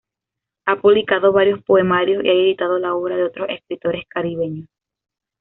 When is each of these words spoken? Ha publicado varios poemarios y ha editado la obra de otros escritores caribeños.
Ha 0.65 0.81
publicado 0.81 1.31
varios 1.31 1.61
poemarios 1.63 2.25
y 2.25 2.27
ha 2.29 2.33
editado 2.33 2.79
la 2.79 2.95
obra 2.95 3.15
de 3.17 3.25
otros 3.25 3.49
escritores 3.49 4.03
caribeños. 4.07 4.67